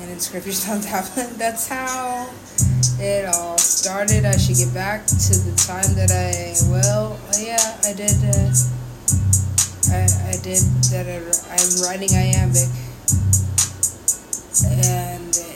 and 0.00 0.10
inscriptions 0.10 0.68
on 0.68 0.80
tablets. 0.82 1.36
That's 1.36 1.66
how 1.66 2.30
it 3.00 3.26
all 3.26 3.58
started. 3.58 4.24
I 4.24 4.36
should 4.36 4.56
get 4.56 4.72
back 4.74 5.06
to 5.06 5.34
the 5.38 5.54
time 5.66 5.94
that 5.94 6.10
I, 6.10 6.54
well, 6.70 7.18
yeah, 7.38 7.78
I 7.84 7.92
did, 7.92 8.16
uh, 8.24 8.52
I, 9.90 10.06
I 10.30 10.36
did 10.42 10.62
that. 10.90 11.06
I, 11.06 11.18
I'm 11.54 11.70
writing 11.82 12.10
iambic. 12.14 12.68
And, 14.64 15.34
uh, 15.34 15.54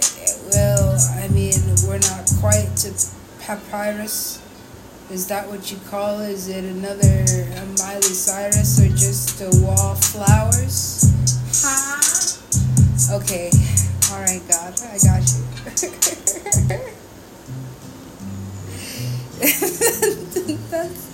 well, 0.52 0.98
I 1.22 1.28
mean, 1.28 1.54
we're 1.86 1.98
not 1.98 2.28
quite 2.40 2.74
to 2.82 2.92
papyrus. 3.40 4.42
Is 5.10 5.26
that 5.28 5.48
what 5.48 5.70
you 5.70 5.78
call 5.88 6.20
it? 6.20 6.30
Is 6.30 6.48
it 6.48 6.64
another 6.64 7.24
uh, 7.56 7.64
Miley 7.78 8.02
Cyrus 8.02 8.78
or 8.80 8.88
just 8.88 9.40
a 9.40 9.50
wallflowers? 9.64 11.04
Ha! 11.62 12.18
Okay. 13.14 13.50
All 14.12 14.20
right, 14.20 14.42
God, 14.48 14.74
I 14.82 14.98
got 14.98 15.22
you. 15.32 16.84
That's 20.70 21.07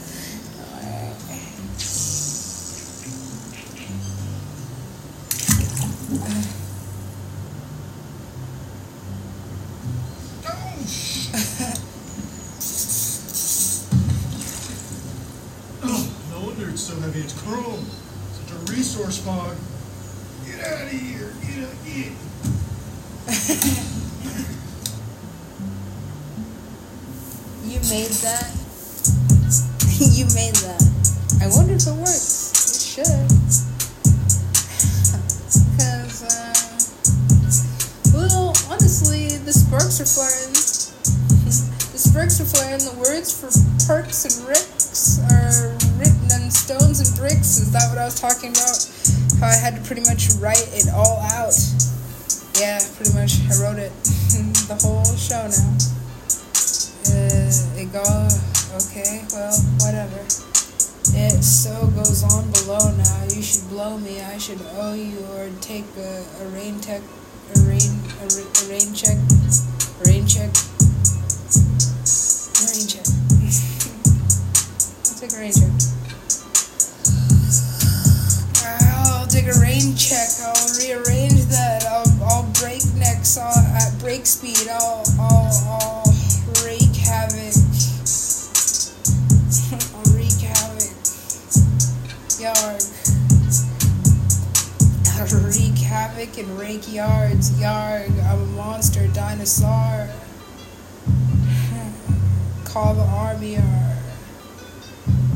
made 27.94 28.10
that. 28.26 28.50
you 30.18 30.26
made 30.34 30.58
that. 30.66 30.82
I 31.38 31.46
wonder 31.54 31.78
if 31.78 31.86
it 31.86 31.94
works. 31.94 32.74
It 32.74 32.82
should. 32.82 33.06
Because, 35.54 36.26
uh, 36.26 36.58
well, 38.10 38.50
honestly, 38.66 39.38
the 39.46 39.52
sparks 39.52 40.02
are 40.02 40.10
flying. 40.10 40.50
the 41.94 42.00
sparks 42.02 42.42
are 42.42 42.50
flying. 42.50 42.82
The 42.82 42.98
words 42.98 43.30
for 43.30 43.46
perks 43.86 44.26
and 44.26 44.42
ricks 44.48 45.22
are 45.30 45.78
written 45.94 46.26
on 46.34 46.50
stones 46.50 46.98
and 46.98 47.14
bricks. 47.14 47.62
Is 47.62 47.70
that 47.70 47.86
what 47.90 47.98
I 47.98 48.06
was 48.06 48.18
talking 48.18 48.50
about? 48.50 48.74
How 49.38 49.54
I 49.54 49.54
had 49.54 49.78
to 49.78 49.82
pretty 49.86 50.02
much 50.02 50.34
write 50.42 50.66
it 50.74 50.90
all 50.90 51.22
out. 51.30 51.54
Yeah, 52.58 52.82
pretty 52.98 53.14
much. 53.14 53.38
I 53.46 53.54
wrote 53.62 53.78
it. 53.78 53.94
the 54.66 54.74
whole 54.82 55.06
show 55.14 55.46
now. 55.46 56.03
Uh, 57.96 58.26
it 58.28 58.72
go 58.72 58.76
okay 58.76 59.22
well 59.32 59.54
whatever. 59.78 60.18
It 61.14 61.42
so 61.44 61.86
goes 61.94 62.24
on 62.24 62.50
below 62.50 62.90
now. 62.96 63.22
You 63.30 63.42
should 63.42 63.68
blow 63.68 63.98
me. 63.98 64.20
I 64.20 64.38
should 64.38 64.58
owe 64.74 64.94
you 64.94 65.18
or 65.36 65.48
take 65.60 65.84
a, 65.96 66.24
a 66.42 66.48
rain 66.48 66.80
tech 66.80 67.02
a 67.54 67.60
rain 67.60 67.94
a, 68.20 68.26
a 68.26 68.64
rain 68.68 68.94
check. 68.94 69.14
A 69.14 70.08
rain 70.08 70.26
check. 70.26 70.50
A 72.58 72.64
rain 72.66 72.86
check. 72.88 73.04
I'll 75.06 75.18
take 75.20 75.32
a 75.32 75.38
rain 75.38 75.52
check. 75.54 75.70
I'll 78.66 79.26
take 79.28 79.46
a 79.46 79.60
rain 79.60 79.94
check. 79.94 80.28
I'll 80.42 80.66
rearrange 80.82 81.46
that. 81.46 81.86
I'll, 81.86 82.10
I'll 82.24 82.50
break 82.58 82.82
necks 82.96 83.38
I'll, 83.38 83.54
at 83.76 83.96
break 84.00 84.26
speed. 84.26 84.66
I'll 84.68 85.04
havoc 96.24 96.38
and 96.38 96.58
rake 96.58 96.92
yards. 96.92 97.50
Yarg. 97.60 98.10
I'm 98.24 98.40
a 98.40 98.46
monster 98.56 99.06
dinosaur. 99.08 100.08
Call 102.64 102.94
the 102.94 103.02
army 103.02 103.56
or 103.56 103.96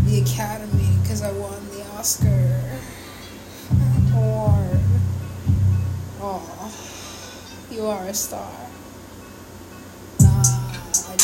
the 0.04 0.22
academy 0.22 0.88
because 1.02 1.22
I 1.22 1.32
won 1.32 1.68
the 1.70 1.84
Oscar 1.96 2.62
award. 4.14 4.80
Oh, 6.20 6.72
you 7.70 7.86
are 7.86 8.04
a 8.04 8.14
star. 8.14 8.50
Nah, 10.20 10.42
I, 10.42 11.12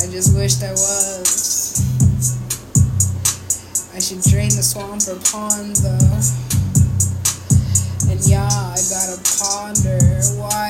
I 0.00 0.06
just 0.10 0.36
wished 0.36 0.62
I 0.62 0.70
was. 0.70 1.54
I 3.94 3.98
should 4.00 4.22
drain 4.22 4.48
the 4.48 4.62
swamp 4.62 5.06
or 5.08 5.16
pond 5.30 5.76
though. 5.76 6.53
And 8.14 8.24
yeah, 8.28 8.46
I 8.46 8.78
gotta 8.94 9.18
ponder 9.42 9.98
why 10.38 10.63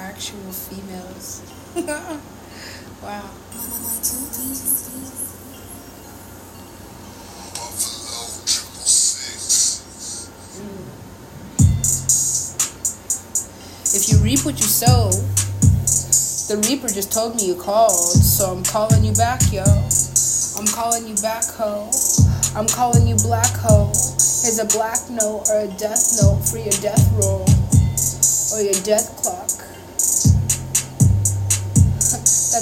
actual 0.00 0.52
females. 0.52 1.42
wow. 3.02 3.30
Six. 9.12 9.60
If 13.92 14.08
you 14.08 14.18
reap 14.24 14.44
what 14.46 14.58
you 14.58 14.66
sow, 14.66 15.10
the 16.48 16.56
reaper 16.68 16.88
just 16.88 17.12
told 17.12 17.36
me 17.36 17.46
you 17.46 17.54
called, 17.54 17.92
so 17.92 18.46
I'm 18.46 18.64
calling 18.64 19.04
you 19.04 19.12
back, 19.14 19.52
yo. 19.52 19.64
I'm 20.58 20.66
calling 20.66 21.06
you 21.06 21.14
back, 21.20 21.44
ho. 21.44 21.90
I'm 22.56 22.66
calling 22.66 23.06
you 23.06 23.16
black 23.16 23.52
ho. 23.56 23.86
Here's 23.86 24.58
a 24.58 24.66
black 24.66 25.10
note 25.10 25.44
or 25.50 25.60
a 25.60 25.68
death 25.76 26.16
note 26.22 26.40
for 26.48 26.58
your 26.58 26.74
death 26.80 27.04
roll 27.20 27.44
or 28.52 28.62
your 28.62 28.80
death 28.82 29.19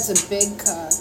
A 0.09 0.17
big 0.27 0.57
cock. 0.57 0.97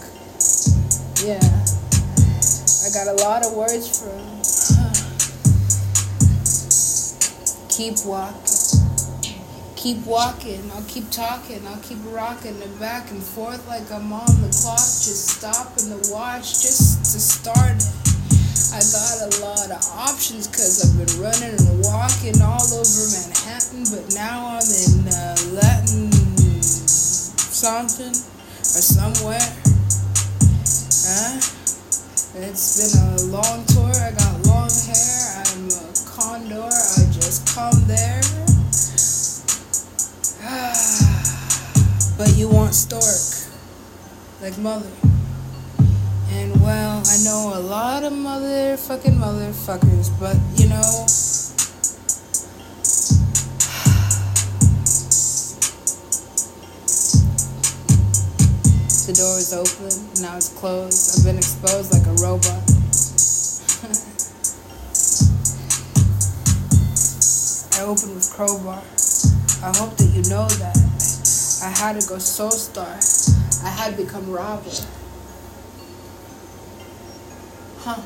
Yeah. 1.24 1.40
I 1.40 2.92
got 2.92 3.08
a 3.08 3.16
lot 3.24 3.40
of 3.40 3.56
words 3.56 3.88
for 3.88 4.12
him. 4.12 4.20
Keep 7.72 8.04
walking. 8.04 8.36
Keep 9.76 10.04
walking. 10.04 10.60
I'll 10.74 10.84
keep 10.84 11.08
talking. 11.10 11.66
I'll 11.66 11.80
keep 11.80 11.96
rocking 12.12 12.60
it 12.60 12.78
back 12.78 13.10
and 13.10 13.22
forth 13.22 13.66
like 13.66 13.90
I'm 13.90 14.12
on 14.12 14.42
the 14.42 14.50
clock. 14.60 14.76
Just 14.76 15.40
stopping 15.40 15.88
to 15.88 15.96
watch 16.12 16.60
just 16.60 17.00
to 17.00 17.18
start 17.18 17.80
it. 17.80 17.88
I 18.76 18.84
got 18.92 19.24
a 19.24 19.32
lot 19.40 19.72
of 19.72 19.80
options 19.96 20.44
because 20.48 20.84
I've 20.84 20.92
been 21.00 21.08
running 21.16 21.56
and 21.56 21.80
walking 21.82 22.42
all 22.42 22.60
over 22.60 23.08
Manhattan, 23.16 23.88
but 23.88 24.12
now 24.12 24.60
I'm 24.60 24.68
in 24.68 25.08
uh, 25.08 25.32
Latin 25.56 26.12
something 27.58 28.14
or 28.78 28.80
somewhere. 28.80 29.50
Huh? 31.02 31.34
It's 32.46 32.78
been 32.78 32.94
a 33.02 33.34
long 33.34 33.66
tour. 33.66 33.90
I 33.90 34.12
got 34.12 34.46
long 34.46 34.70
hair. 34.86 35.42
I'm 35.42 35.66
a 35.66 35.90
condor. 36.06 36.62
I 36.62 37.02
just 37.10 37.48
come 37.52 37.74
there. 37.88 38.22
but 42.18 42.36
you 42.36 42.48
want 42.48 42.72
stork, 42.72 43.50
like 44.40 44.56
mother. 44.58 44.92
And 46.30 46.60
well, 46.60 47.02
I 47.04 47.16
know 47.24 47.52
a 47.54 47.60
lot 47.60 48.04
of 48.04 48.12
motherfucking 48.12 49.18
motherfuckers, 49.18 50.08
but 50.20 50.36
you 50.54 50.68
know. 50.68 51.06
The 59.08 59.14
door 59.14 59.38
is 59.38 59.54
open, 59.54 59.86
now 60.20 60.36
it's 60.36 60.50
closed. 60.52 61.16
I've 61.16 61.24
been 61.24 61.38
exposed 61.38 61.94
like 61.96 62.04
a 62.04 62.12
robot. 62.20 62.44
I 67.72 67.80
opened 67.88 68.12
with 68.14 68.28
crowbar. 68.28 68.84
I 69.64 69.72
hope 69.80 69.96
that 69.96 70.12
you 70.12 70.20
know 70.28 70.44
that. 70.60 70.76
I 71.64 71.72
had 71.72 71.98
to 71.98 72.06
go 72.06 72.18
soul 72.18 72.50
star. 72.50 73.00
I 73.64 73.70
had 73.70 73.96
become 73.96 74.30
robber. 74.30 74.68
Huh. 77.80 78.02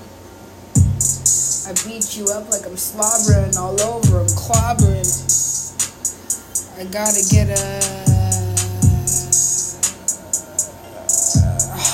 I 1.67 1.75
beat 1.83 2.17
you 2.17 2.31
up 2.31 2.49
like 2.49 2.65
I'm 2.65 2.77
slobbering 2.77 3.57
all 3.59 3.75
over. 3.83 4.21
I'm 4.21 4.31
clobbering. 4.39 5.11
I 6.79 6.85
gotta 6.85 7.25
get 7.29 7.51
a, 7.51 8.22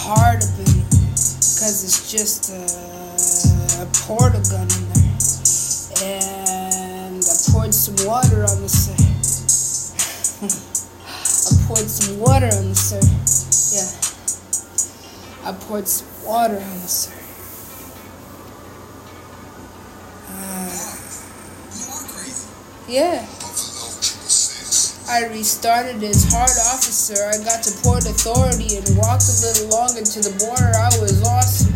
a 0.08 0.14
heart 0.14 0.42
of 0.42 0.60
it 0.60 0.66
because 0.88 1.84
it's 1.84 2.10
just 2.10 2.50
a, 2.50 2.62
a 3.82 3.86
portal 4.06 4.40
gun 4.48 4.62
in 4.62 4.88
there. 4.92 5.08
And 6.00 7.22
I 7.22 7.34
poured 7.50 7.74
some 7.74 8.06
water 8.06 8.42
on 8.42 8.62
the 8.62 8.68
sir. 8.68 8.94
I 11.48 11.66
poured 11.66 11.90
some 11.90 12.20
water 12.20 12.46
on 12.46 12.68
the 12.70 12.74
sir. 12.74 13.00
Yeah. 13.76 13.90
I 15.48 15.52
poured 15.52 15.88
some 15.88 16.08
water 16.26 16.54
on 16.56 16.80
the 16.80 16.88
sir. 16.88 17.12
Uh, 20.30 20.88
you. 22.88 23.00
Yeah. 23.00 23.37
I 25.08 25.24
restarted 25.32 26.04
as 26.04 26.28
hard 26.28 26.52
officer. 26.68 27.16
I 27.16 27.40
got 27.40 27.64
to 27.64 27.72
Port 27.80 28.04
Authority 28.04 28.76
and 28.76 28.84
walked 28.92 29.24
a 29.24 29.36
little 29.40 29.72
longer 29.72 30.04
to 30.04 30.18
the 30.20 30.36
border. 30.36 30.68
I 30.76 30.92
was 31.00 31.24
awesome. 31.24 31.72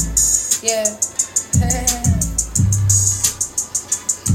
Yeah. 0.61 0.85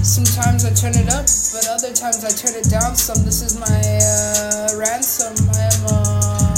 Sometimes 0.01 0.65
I 0.65 0.73
turn 0.73 0.97
it 0.97 1.13
up, 1.13 1.29
but 1.53 1.69
other 1.69 1.93
times 1.93 2.25
I 2.25 2.33
turn 2.33 2.57
it 2.57 2.73
down 2.73 2.97
some. 2.97 3.21
This 3.21 3.45
is 3.45 3.61
my 3.61 3.69
uh, 3.69 4.73
ransom. 4.81 5.45
I 5.53 5.69
am 5.69 5.85
a, 5.93 6.57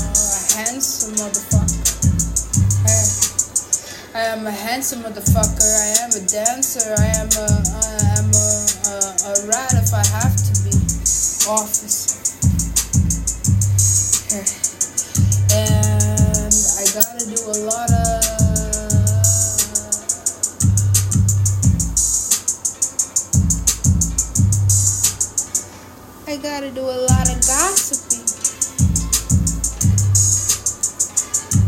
handsome 0.56 1.20
motherfucker. 1.20 1.76
I, 2.88 3.04
I 4.16 4.24
am 4.32 4.48
a 4.48 4.52
handsome 4.52 5.04
motherfucker. 5.04 5.60
I 5.60 6.08
am 6.08 6.16
a 6.16 6.24
dancer. 6.24 6.96
I 6.96 7.20
am 7.20 7.28
a, 7.36 7.52
I 7.52 8.16
am 8.16 8.32
a, 8.32 8.48
a, 8.88 9.28
a 9.28 9.44
rat 9.52 9.76
if 9.76 9.92
I 9.92 10.08
have 10.24 10.40
to 10.40 10.56
be. 10.64 10.72
Officer. 11.50 11.99
Gotta 26.70 26.82
do 26.82 26.86
a 26.86 27.02
lot 27.10 27.26
of 27.26 27.42
gossiping. 27.50 28.30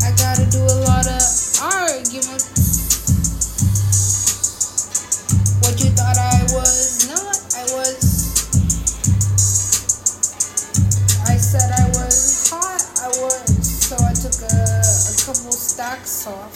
I 0.06 0.14
gotta 0.14 0.46
do 0.46 0.62
a 0.62 0.78
lot 0.86 1.08
of 1.10 1.26
arguments. 1.74 2.54
What 5.66 5.82
you 5.82 5.90
thought 5.98 6.22
I 6.22 6.46
was 6.54 7.10
not, 7.10 7.34
I 7.58 7.66
was. 7.74 7.98
I 11.26 11.36
said 11.36 11.72
I 11.82 11.88
was 11.98 12.52
hot, 12.52 12.86
I 13.02 13.08
was. 13.26 13.58
So 13.58 13.98
I 14.06 14.14
took 14.14 14.38
a, 14.46 14.54
a 14.54 15.14
couple 15.26 15.52
stacks 15.52 16.28
off. 16.28 16.54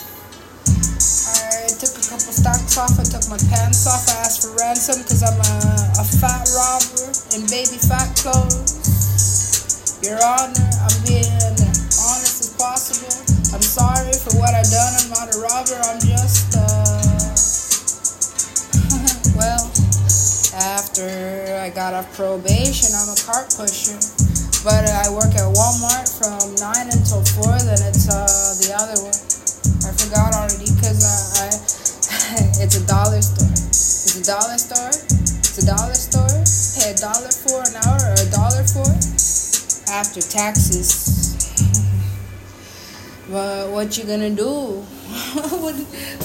I 1.34 1.66
took 1.82 1.98
a 1.98 2.06
couple 2.14 2.30
stacks 2.30 2.78
off. 2.78 2.94
I 3.00 3.06
took 3.06 3.28
my 3.28 3.42
pants 3.50 3.88
off. 3.88 4.08
I 4.08 4.22
asked 4.22 4.46
for 4.46 4.56
ransom 4.56 5.02
because 5.02 5.24
I'm 5.24 5.34
a, 5.34 6.00
a 6.00 6.06
fat 6.06 6.46
robber 6.54 7.14
in 7.36 7.43
baby 7.52 7.76
fat 7.76 8.15
clothes. 8.15 10.00
Your 10.00 10.15
Honor, 10.24 10.71
I'm 10.88 10.95
being 11.04 11.28
honest 12.08 12.48
as 12.48 12.56
possible. 12.56 13.12
I'm 13.52 13.60
sorry 13.60 14.15
for 14.15 14.39
what 14.39 14.56
I've 14.56 14.71
done. 14.71 14.95
I'm 14.95 15.10
not 15.12 15.28
a 15.36 15.43
robber. 15.43 15.76
I'm 15.84 16.00
just, 16.00 16.56
uh, 16.56 17.36
well, 19.36 19.67
after 20.80 21.60
I 21.60 21.67
got 21.76 21.91
off 21.91 22.08
probation, 22.15 22.95
I'm 22.95 23.12
a 23.12 23.19
cart 23.19 23.52
pusher. 23.52 24.00
But 24.63 24.88
I 24.88 25.12
work 25.12 25.36
at 25.36 25.43
Walmart 25.52 26.08
from 26.08 26.39
9 26.56 26.88
until 26.88 27.19
4, 27.19 27.52
then 27.67 27.84
it's 27.84 28.08
uh, 28.08 28.56
the 28.63 28.71
other 28.80 28.95
one. 29.04 29.19
I 29.84 29.91
forgot 29.91 30.32
already 30.39 30.71
because 30.71 31.04
I, 31.04 31.52
I, 31.52 31.52
it's 32.63 32.80
a 32.80 32.84
dollar 32.88 33.19
store. 33.19 33.52
It's 33.52 34.24
a 34.24 34.24
dollar 34.24 34.58
store. 34.58 34.88
it's 34.88 35.60
a 35.60 35.65
dollar 35.67 35.93
store. 35.93 36.25
A 36.86 36.93
dollar 36.93 37.32
for 37.32 37.62
an 37.65 37.76
hour 37.82 37.98
or 37.98 38.13
a 38.13 38.30
dollar 38.30 38.63
for 38.63 38.86
after 39.91 40.21
taxes. 40.21 41.34
but 43.28 43.71
what 43.71 43.98
you 43.98 44.04
gonna 44.04 44.30
do? 44.30 44.86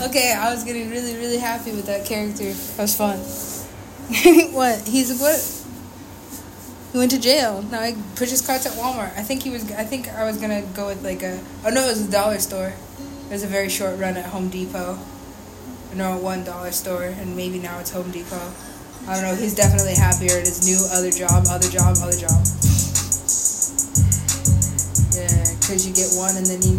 okay, 0.03 0.35
I 0.37 0.53
was 0.53 0.63
getting 0.65 0.91
really, 0.91 1.15
really 1.15 1.39
happy 1.39 1.71
with 1.71 1.87
that 1.87 2.05
character. 2.05 2.53
That 2.53 2.83
was 2.83 2.95
fun. 2.95 3.19
what? 4.53 4.87
He's 4.87 5.19
what? 5.19 5.41
He 6.93 6.99
went 6.99 7.13
to 7.13 7.19
jail. 7.19 7.63
Now 7.63 7.85
he 7.85 7.95
purchased 8.15 8.47
carts 8.47 8.67
at 8.67 8.73
Walmart. 8.73 9.17
I 9.17 9.23
think 9.23 9.43
he 9.43 9.49
was. 9.49 9.73
I 9.73 9.85
think 9.85 10.11
I 10.11 10.25
was 10.25 10.37
gonna 10.37 10.61
go 10.75 10.89
with 10.89 11.03
like 11.03 11.23
a. 11.23 11.41
Oh 11.65 11.71
no, 11.71 11.87
it 11.87 11.89
was 11.89 12.07
a 12.07 12.11
dollar 12.11 12.39
store. 12.39 12.75
It 13.31 13.33
was 13.33 13.45
a 13.45 13.47
very 13.47 13.71
short 13.71 13.99
run 13.99 14.19
at 14.19 14.27
Home 14.27 14.51
Depot. 14.51 14.99
No, 15.95 16.19
one 16.19 16.45
dollar 16.45 16.71
store, 16.71 17.05
and 17.05 17.35
maybe 17.35 17.59
now 17.59 17.79
it's 17.79 17.93
Home 17.93 18.11
Depot. 18.11 18.53
I 19.09 19.17
don't 19.17 19.25
know. 19.25 19.37
He's 19.37 19.55
definitely 19.55 19.95
happier 19.95 20.37
at 20.37 20.45
his 20.45 20.67
new 20.67 20.81
other 20.93 21.11
job, 21.11 21.47
other 21.49 21.69
job, 21.69 21.97
other 22.01 22.17
job. 22.17 22.41
Yeah, 25.17 25.45
because 25.61 25.85
you 25.85 25.93
get 25.93 26.13
one, 26.17 26.37
and 26.37 26.47
then 26.47 26.61
you 26.61 26.77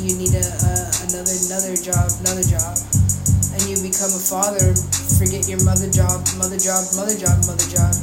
you 0.00 0.16
need 0.18 0.34
a, 0.36 0.44
a 0.44 0.72
another 1.08 1.34
another 1.48 1.76
job, 1.76 2.08
another 2.24 2.44
job, 2.44 2.74
and 3.56 3.60
you 3.68 3.80
become 3.80 4.12
a 4.12 4.22
father. 4.22 4.76
Forget 5.16 5.46
your 5.46 5.62
mother 5.64 5.88
job, 5.88 6.26
mother 6.36 6.58
job, 6.58 6.82
mother 6.98 7.16
job, 7.16 7.38
mother 7.46 7.68
job 7.70 7.94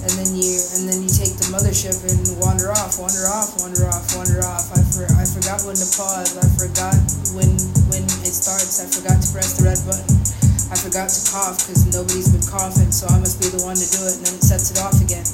and 0.00 0.12
then 0.16 0.32
you 0.32 0.56
and 0.74 0.88
then 0.88 0.98
you 1.04 1.12
take 1.12 1.36
the 1.36 1.44
mothership 1.52 1.92
and 2.08 2.16
wander 2.40 2.72
off, 2.72 2.96
wander 2.96 3.28
off, 3.28 3.52
wander 3.60 3.84
off, 3.84 4.08
wander 4.16 4.40
off. 4.40 4.72
I 4.72 4.80
for, 4.88 5.04
I 5.12 5.28
forgot 5.28 5.60
when 5.68 5.76
to 5.76 5.88
pause. 5.92 6.40
I 6.40 6.48
forgot 6.56 6.96
when 7.36 7.52
when 7.92 8.04
it 8.24 8.32
starts. 8.32 8.80
I 8.80 8.88
forgot 8.88 9.20
to 9.20 9.28
press 9.28 9.60
the 9.60 9.68
red 9.68 9.80
button. 9.84 10.29
I 10.70 10.78
forgot 10.78 11.10
to 11.10 11.20
cough 11.34 11.66
because 11.66 11.82
nobody's 11.90 12.30
been 12.30 12.46
coughing, 12.46 12.94
so 12.94 13.10
I 13.10 13.18
must 13.18 13.42
be 13.42 13.50
the 13.50 13.58
one 13.66 13.74
to 13.74 13.82
do 13.90 14.06
it, 14.06 14.14
and 14.14 14.22
then 14.22 14.38
it 14.38 14.46
sets 14.46 14.70
it 14.70 14.78
off 14.78 14.94
again. 15.02 15.26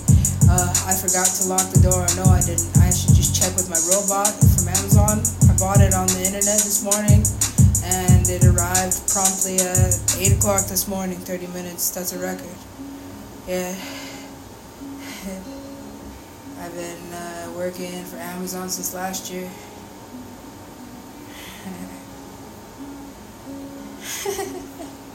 Uh, 0.48 0.72
I 0.88 0.96
forgot 0.96 1.28
to 1.28 1.52
lock 1.52 1.68
the 1.76 1.84
door. 1.84 2.08
No, 2.16 2.24
I 2.32 2.40
didn't. 2.40 2.64
I 2.80 2.88
should 2.88 3.12
just 3.12 3.36
check 3.36 3.52
with 3.52 3.68
my 3.68 3.76
robot 3.92 4.32
from 4.32 4.72
Amazon. 4.72 5.20
I 5.44 5.52
bought 5.60 5.84
it 5.84 5.92
on 5.92 6.08
the 6.08 6.24
internet 6.24 6.64
this 6.64 6.80
morning, 6.80 7.20
and 7.84 8.24
it 8.32 8.48
arrived 8.48 8.96
promptly 9.12 9.60
at 9.60 9.92
8 10.16 10.40
o'clock 10.40 10.72
this 10.72 10.88
morning, 10.88 11.20
30 11.20 11.52
minutes. 11.52 11.92
That's 11.92 12.16
a 12.16 12.18
record. 12.18 12.56
Yeah. 13.44 13.76
I've 16.64 16.72
been 16.72 17.12
uh, 17.12 17.52
working 17.52 17.92
for 18.08 18.16
Amazon 18.16 18.72
since 18.72 18.96
last 18.96 19.28
year. 19.28 19.52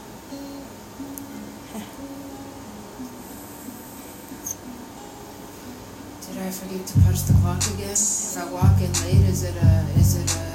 I 6.52 6.54
forget 6.54 6.86
to 6.86 7.00
punch 7.00 7.22
the 7.22 7.32
clock 7.40 7.64
again? 7.72 7.92
If 7.92 8.36
I 8.36 8.44
walk 8.52 8.76
in 8.82 8.92
late, 9.04 9.26
is 9.26 9.42
it 9.42 9.56
a 9.56 9.86
is 9.96 10.16
it 10.16 10.36
a 10.36 10.51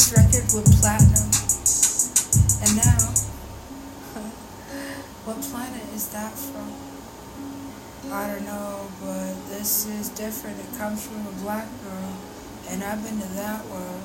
this 0.00 0.16
record 0.16 0.48
went 0.54 0.80
platinum. 0.80 1.28
And 2.64 2.72
now 2.76 3.12
what 5.28 5.36
planet 5.42 5.84
is 5.94 6.08
that 6.08 6.32
from? 6.32 6.72
I 8.10 8.32
don't 8.32 8.46
know, 8.46 8.88
but 9.02 9.34
this 9.50 9.86
is 9.86 10.08
different. 10.10 10.58
It 10.58 10.78
comes 10.78 11.06
from 11.06 11.26
a 11.26 11.32
black 11.42 11.68
girl, 11.84 12.16
and 12.70 12.82
I've 12.82 13.04
been 13.04 13.20
to 13.20 13.28
that 13.34 13.64
world. 13.66 14.00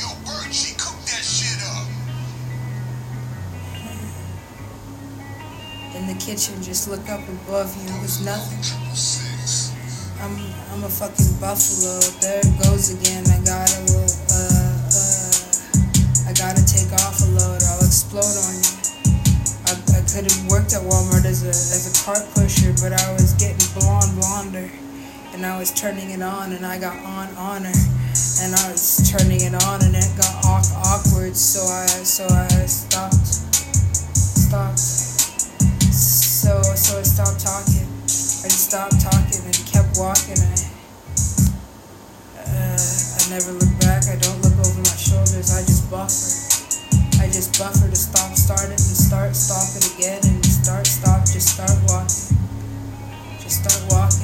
Yo, 0.00 0.08
Bird, 0.26 0.52
she 0.52 0.74
cooked 0.74 1.06
that 1.06 1.22
shit 1.22 1.62
up. 1.70 1.86
In 5.94 6.08
the 6.08 6.14
kitchen, 6.14 6.60
just 6.60 6.88
look 6.88 7.08
up 7.08 7.22
above 7.28 7.76
you. 7.76 7.94
It 7.94 8.02
was 8.02 8.24
nothing. 8.24 8.58
I'm 10.24 10.40
I'm 10.72 10.84
a 10.84 10.88
fucking 10.88 11.36
buffalo. 11.36 12.00
There 12.24 12.40
it 12.40 12.56
goes 12.64 12.88
again. 12.96 13.28
I 13.28 13.44
gotta 13.44 13.76
uh 14.32 14.72
uh 14.88 15.36
I 16.24 16.32
gotta 16.32 16.64
take 16.64 16.88
off 17.04 17.20
a 17.20 17.28
load. 17.28 17.60
I'll 17.60 17.84
explode 17.84 18.24
on 18.24 18.56
you. 18.56 18.72
I, 19.68 19.76
I 19.92 20.00
could 20.08 20.24
have 20.24 20.40
worked 20.48 20.72
at 20.72 20.80
Walmart 20.80 21.28
as 21.28 21.44
a 21.44 21.52
as 21.52 21.84
a 21.84 21.94
cart 22.08 22.24
pusher, 22.32 22.72
but 22.80 22.96
I 22.96 23.12
was 23.12 23.36
getting 23.36 23.68
blonde 23.76 24.16
blonder, 24.16 24.72
and 25.36 25.44
I 25.44 25.58
was 25.60 25.68
turning 25.76 26.08
it 26.08 26.22
on, 26.22 26.56
and 26.56 26.64
I 26.64 26.80
got 26.80 26.96
on 27.04 27.28
on 27.36 27.68
her, 27.68 27.80
and 28.40 28.56
I 28.56 28.72
was 28.72 29.04
turning 29.04 29.44
it 29.44 29.52
on, 29.68 29.84
and 29.84 29.92
it 29.92 30.08
got 30.16 30.32
awk- 30.48 30.72
awkward. 30.88 31.36
So 31.36 31.60
I 31.68 31.84
so 32.00 32.24
I 32.32 32.48
stopped 32.64 33.28
stopped. 34.40 34.80
So 35.92 36.62
so 36.62 36.96
I 36.96 37.02
stopped 37.04 37.44
talking. 37.44 37.84
I 38.08 38.48
just 38.48 38.72
stopped 38.72 39.00
talking 39.04 39.44
and 39.44 39.63
kept 39.94 39.98
walking. 39.98 40.42
I, 40.42 40.54
uh, 42.38 42.78
I 42.78 43.30
never 43.30 43.52
look 43.52 43.80
back. 43.80 44.04
I 44.08 44.16
don't 44.16 44.40
look 44.42 44.58
over 44.58 44.80
my 44.80 44.96
shoulders. 44.96 45.54
I 45.54 45.60
just 45.62 45.90
buffer. 45.90 47.22
I 47.22 47.26
just 47.26 47.58
buffer 47.58 47.88
to 47.88 47.96
stop, 47.96 48.34
start 48.36 48.64
it, 48.64 48.70
and 48.70 48.80
start, 48.80 49.34
stop 49.34 49.76
it 49.76 49.94
again, 49.96 50.20
and 50.24 50.44
start, 50.44 50.86
stop, 50.86 51.24
just 51.24 51.54
start 51.54 51.70
walking. 51.88 52.36
Just 53.40 53.64
start 53.64 53.82
walking. 53.90 54.23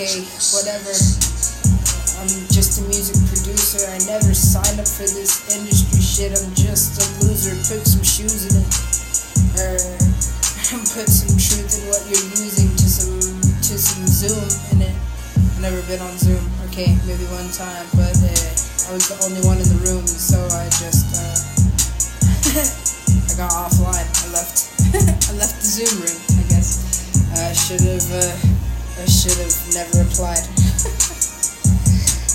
okay, 0.00 0.24
whatever. 0.56 0.96
I'm 2.20 2.32
just 2.48 2.80
a 2.80 2.82
music 2.88 3.20
producer. 3.28 3.84
I 3.84 4.00
never 4.08 4.32
signed 4.32 4.80
up 4.80 4.88
for 4.88 5.04
this 5.04 5.44
industry 5.52 6.00
shit. 6.00 6.32
I'm 6.32 6.52
just 6.56 6.96
a 7.00 7.04
loser. 7.20 7.52
Put 7.68 7.84
some 7.84 8.00
shoes 8.00 8.48
in 8.48 8.64
it, 8.64 8.68
or 9.60 9.76
put 10.96 11.04
some 11.04 11.36
truth 11.36 11.68
in 11.76 11.92
what 11.92 12.00
you're 12.08 12.28
using 12.32 12.72
to 12.80 12.86
some 12.88 13.44
to 13.44 13.74
some 13.76 14.08
Zoom 14.08 14.48
in 14.72 14.88
it. 14.88 14.96
I've 15.36 15.60
never 15.68 15.80
been 15.84 16.00
on 16.00 16.16
Zoom. 16.16 16.40
Okay, 16.72 16.96
maybe 17.04 17.28
one 17.28 17.52
time, 17.52 17.84
but 17.92 18.16
uh, 18.16 18.48
I 18.88 18.96
was 18.96 19.04
the 19.04 19.20
only 19.28 19.44
one 19.44 19.60
in 19.60 19.68
the 19.68 19.80
room, 19.84 20.04
so 20.08 20.40
I 20.56 20.64
just 20.80 21.12
uh, 21.12 21.36
I 23.28 23.32
got 23.36 23.52
offline. 23.52 24.08
I 24.08 24.26
left. 24.32 24.64
I 25.28 25.32
left 25.36 25.60
the 25.60 25.68
Zoom 25.68 25.92
room. 26.00 26.20
I 26.40 26.44
guess 26.48 26.88
I 27.36 27.52
should 27.52 27.84
have. 27.84 28.08
Uh, 28.08 28.59
should 29.20 29.36
have 29.36 29.74
never 29.76 30.00
applied. 30.08 30.48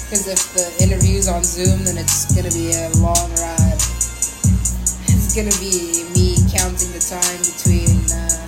Because 0.06 0.30
if 0.30 0.54
the 0.54 0.84
interview's 0.86 1.28
on 1.28 1.44
Zoom, 1.44 1.84
then 1.84 1.98
it's 1.98 2.30
going 2.32 2.46
to 2.46 2.54
be 2.54 2.70
a 2.78 2.94
long 3.02 3.26
ride. 3.42 3.82
It's 5.10 5.34
going 5.34 5.50
to 5.50 5.60
be 5.60 6.06
me 6.14 6.38
counting 6.54 6.94
the 6.94 7.02
time 7.02 7.42
between 7.42 8.06
uh, 8.14 8.46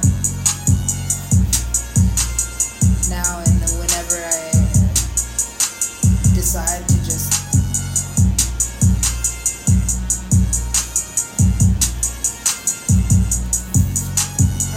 now 3.09 3.41
and 3.41 3.57
whenever 3.81 4.21
I 4.21 4.53
decide 6.37 6.85
to 6.87 6.97
just 7.01 7.33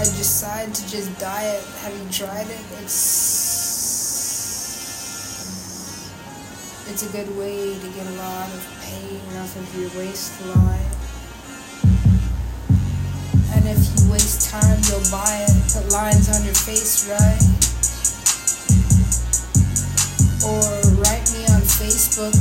I 0.00 0.04
decide 0.16 0.74
to 0.74 0.82
just 0.88 1.20
diet. 1.20 1.62
Have 1.84 1.92
you 1.92 2.08
tried 2.10 2.48
it? 2.48 2.64
It's 2.80 3.19
It's 6.90 7.06
a 7.06 7.12
good 7.16 7.38
way 7.38 7.78
to 7.78 7.88
get 7.94 8.04
a 8.04 8.16
lot 8.18 8.50
of 8.50 8.66
pain 8.82 9.22
off 9.38 9.54
of 9.54 9.62
your 9.78 9.88
waistline. 9.94 10.90
And 13.54 13.62
if 13.70 13.78
you 13.94 14.10
waste 14.10 14.50
time, 14.50 14.76
you'll 14.90 15.06
buy 15.06 15.46
it. 15.46 15.54
Put 15.70 15.86
lines 15.94 16.26
on 16.34 16.42
your 16.42 16.58
face, 16.66 17.06
right? 17.06 17.38
Or 20.42 20.66
write 20.98 21.30
me 21.30 21.46
on 21.54 21.62
Facebook 21.62 22.34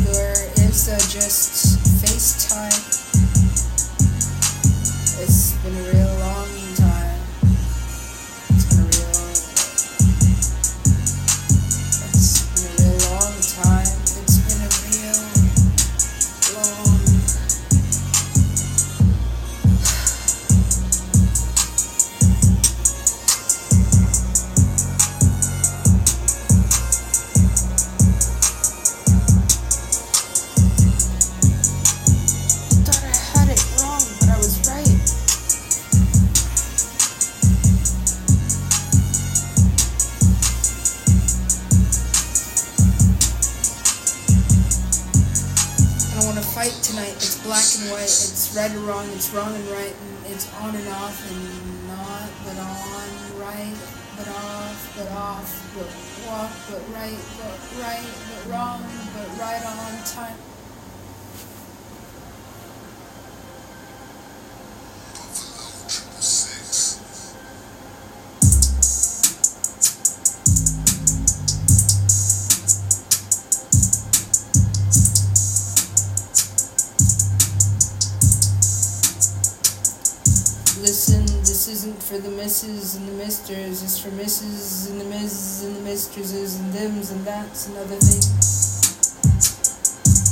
for 82.09 82.17
the 82.17 82.29
misses 82.31 82.95
and 82.95 83.07
the 83.07 83.13
misters, 83.13 83.83
it's 83.83 83.99
for 83.99 84.09
misses 84.15 84.89
and 84.89 84.99
the 84.99 85.05
misses 85.05 85.63
and 85.63 85.75
the 85.75 85.81
mistresses 85.81 86.59
and 86.59 86.73
thems 86.73 87.11
and 87.11 87.23
that's 87.23 87.67
and 87.67 87.77
other 87.77 87.97
things. 88.01 88.33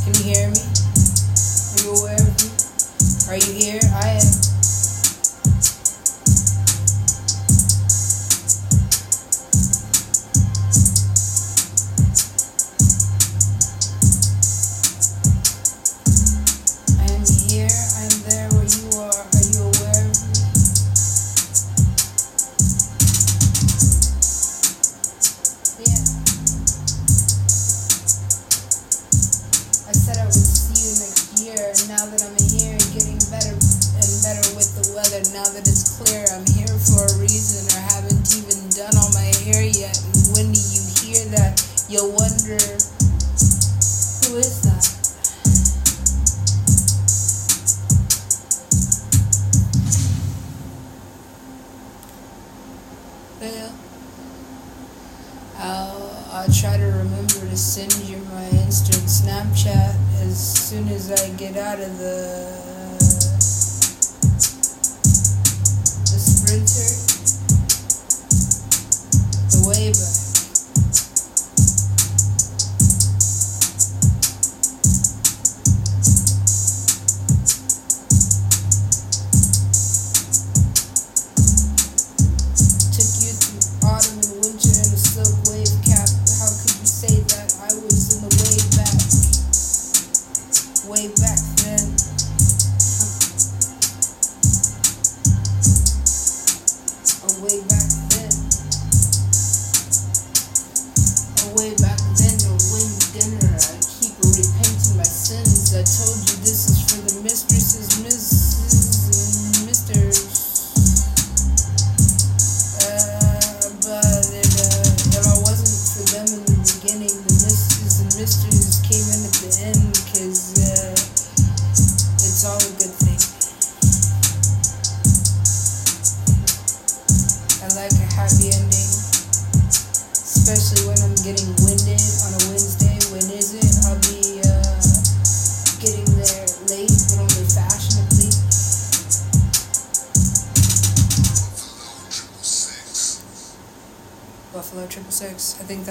Can 0.04 0.16
you 0.18 0.34
hear 0.34 0.50
me? 0.50 0.58
Are 1.70 1.78
you 1.86 1.94
aware 2.02 2.18
of 2.18 2.34
me? 2.34 2.50
Are 3.30 3.38
you 3.38 3.54
here? 3.54 3.87
You'll 41.90 42.12
wonder, 42.12 42.58
who 42.58 44.36
is 44.36 44.62
that? 44.64 44.84
Well, 53.40 53.74
I'll, 55.60 56.26
I'll 56.34 56.52
try 56.52 56.76
to 56.76 56.84
remember 56.84 57.28
to 57.28 57.56
send 57.56 57.94
you 58.10 58.18
my 58.34 58.50
instant 58.50 59.06
Snapchat 59.06 59.96
as 60.24 60.68
soon 60.68 60.90
as 60.90 61.10
I 61.10 61.30
get 61.38 61.56
out 61.56 61.80
of 61.80 61.98
the 62.00 62.77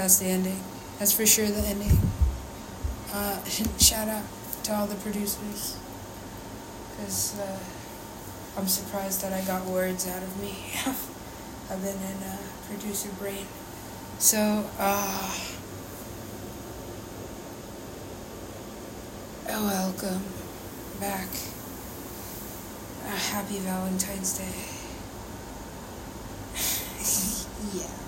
that's 0.07 0.19
the 0.19 0.27
ending. 0.27 0.57
That's 0.99 1.11
for 1.11 1.25
sure 1.25 1.47
the 1.47 1.67
ending. 1.67 1.99
Uh, 3.11 3.43
shout 3.77 4.07
out 4.07 4.23
to 4.63 4.73
all 4.73 4.87
the 4.87 4.95
producers. 4.95 5.77
Because 6.95 7.37
uh, 7.37 7.59
I'm 8.57 8.69
surprised 8.69 9.21
that 9.21 9.33
I 9.33 9.41
got 9.41 9.65
words 9.65 10.07
out 10.07 10.23
of 10.23 10.41
me. 10.41 10.55
I've 11.69 11.83
been 11.83 11.97
in 11.97 12.23
a 12.23 12.39
producer 12.69 13.09
brain. 13.19 13.47
So, 14.17 14.63
uh, 14.79 15.37
oh, 19.49 19.65
welcome 19.65 20.23
back. 21.01 21.27
Uh, 23.03 23.09
happy 23.09 23.59
Valentine's 23.59 24.37
Day. 24.37 24.55
yeah. 27.77 28.06